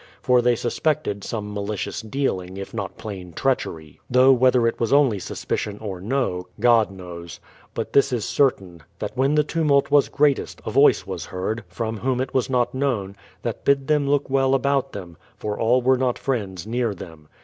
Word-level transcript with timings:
For 0.23 0.41
they 0.41 0.55
suspected 0.55 1.23
some 1.23 1.53
malicious 1.53 2.01
dealing, 2.01 2.57
if 2.57 2.73
not 2.73 2.97
plain 2.97 3.33
treachery; 3.33 3.99
though 4.09 4.31
whether 4.33 4.65
it 4.65 4.79
was 4.79 4.91
only 4.91 5.19
suspicion 5.19 5.77
or 5.79 6.01
no, 6.01 6.47
God 6.59 6.89
knows. 6.89 7.39
But 7.75 7.93
this 7.93 8.11
is 8.11 8.25
certain, 8.25 8.81
that 8.97 9.15
when 9.15 9.35
the 9.35 9.43
tumult 9.43 9.91
was 9.91 10.09
greatest, 10.09 10.59
a 10.65 10.71
voice 10.71 11.05
was 11.05 11.25
heard— 11.25 11.63
from 11.69 11.97
whom 11.97 12.19
it 12.19 12.33
was 12.33 12.49
not 12.49 12.73
known— 12.73 13.15
that 13.43 13.63
bid 13.63 13.85
them 13.85 14.09
look 14.09 14.27
well 14.27 14.55
about 14.55 14.93
them, 14.93 15.17
for 15.37 15.59
all 15.59 15.83
were 15.83 15.99
not 15.99 16.17
friends 16.17 16.65
near 16.65 16.95
them. 16.95 17.27